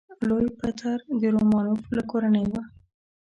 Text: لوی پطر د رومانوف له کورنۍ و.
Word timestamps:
لوی 0.27 0.47
پطر 0.61 0.97
د 1.21 1.23
رومانوف 1.35 1.81
له 1.95 2.03
کورنۍ 2.11 2.45
و. 2.49 2.53